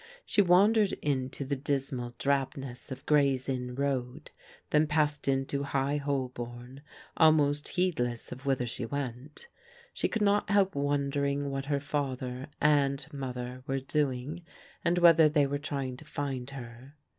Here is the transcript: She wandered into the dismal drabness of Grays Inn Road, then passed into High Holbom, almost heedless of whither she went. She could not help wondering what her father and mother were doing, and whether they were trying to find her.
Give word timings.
She 0.25 0.41
wandered 0.41 0.93
into 1.03 1.45
the 1.45 1.55
dismal 1.55 2.15
drabness 2.17 2.91
of 2.91 3.05
Grays 3.05 3.47
Inn 3.47 3.75
Road, 3.75 4.31
then 4.71 4.87
passed 4.87 5.27
into 5.27 5.61
High 5.61 5.99
Holbom, 5.99 6.79
almost 7.17 7.67
heedless 7.67 8.31
of 8.31 8.43
whither 8.43 8.65
she 8.65 8.83
went. 8.83 9.47
She 9.93 10.07
could 10.07 10.23
not 10.23 10.49
help 10.49 10.73
wondering 10.73 11.51
what 11.51 11.65
her 11.65 11.79
father 11.79 12.47
and 12.59 13.05
mother 13.13 13.61
were 13.67 13.79
doing, 13.79 14.41
and 14.83 14.97
whether 14.97 15.29
they 15.29 15.45
were 15.45 15.59
trying 15.59 15.97
to 15.97 16.05
find 16.05 16.49
her. 16.49 16.95